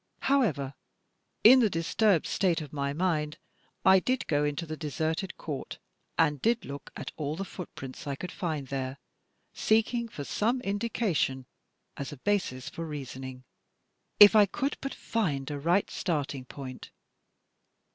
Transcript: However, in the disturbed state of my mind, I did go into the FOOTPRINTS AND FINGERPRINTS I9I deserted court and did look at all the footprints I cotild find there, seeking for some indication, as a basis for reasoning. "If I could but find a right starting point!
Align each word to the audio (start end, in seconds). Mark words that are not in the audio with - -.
However, 0.21 0.73
in 1.43 1.59
the 1.59 1.69
disturbed 1.69 2.25
state 2.25 2.59
of 2.59 2.73
my 2.73 2.91
mind, 2.91 3.37
I 3.85 3.99
did 3.99 4.25
go 4.25 4.43
into 4.43 4.65
the 4.65 4.73
FOOTPRINTS 4.73 4.97
AND 4.99 5.19
FINGERPRINTS 5.19 5.27
I9I 5.27 5.27
deserted 5.27 5.37
court 5.37 5.77
and 6.17 6.41
did 6.41 6.65
look 6.65 6.91
at 6.95 7.11
all 7.17 7.35
the 7.35 7.45
footprints 7.45 8.07
I 8.07 8.15
cotild 8.15 8.31
find 8.31 8.67
there, 8.69 8.97
seeking 9.53 10.07
for 10.07 10.23
some 10.23 10.59
indication, 10.61 11.45
as 11.97 12.11
a 12.11 12.17
basis 12.17 12.67
for 12.67 12.83
reasoning. 12.83 13.43
"If 14.19 14.35
I 14.35 14.47
could 14.47 14.75
but 14.81 14.95
find 14.95 15.51
a 15.51 15.59
right 15.59 15.87
starting 15.91 16.45
point! 16.45 16.89